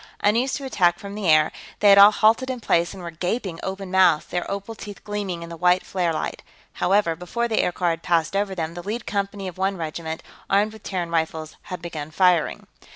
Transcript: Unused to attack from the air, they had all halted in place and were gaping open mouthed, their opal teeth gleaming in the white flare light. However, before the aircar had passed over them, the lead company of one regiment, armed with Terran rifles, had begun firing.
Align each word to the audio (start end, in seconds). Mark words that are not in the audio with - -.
Unused 0.21 0.55
to 0.55 0.65
attack 0.65 0.97
from 0.97 1.13
the 1.13 1.29
air, 1.29 1.51
they 1.79 1.89
had 1.89 1.99
all 1.99 2.09
halted 2.09 2.49
in 2.49 2.59
place 2.59 2.91
and 2.91 3.03
were 3.03 3.11
gaping 3.11 3.59
open 3.61 3.91
mouthed, 3.91 4.31
their 4.31 4.49
opal 4.49 4.73
teeth 4.73 5.03
gleaming 5.03 5.43
in 5.43 5.49
the 5.49 5.55
white 5.55 5.85
flare 5.85 6.11
light. 6.11 6.41
However, 6.73 7.15
before 7.15 7.47
the 7.47 7.61
aircar 7.61 7.91
had 7.91 8.01
passed 8.01 8.35
over 8.35 8.55
them, 8.55 8.73
the 8.73 8.81
lead 8.81 9.05
company 9.05 9.47
of 9.47 9.59
one 9.59 9.77
regiment, 9.77 10.23
armed 10.49 10.73
with 10.73 10.81
Terran 10.81 11.11
rifles, 11.11 11.55
had 11.65 11.83
begun 11.83 12.09
firing. 12.09 12.65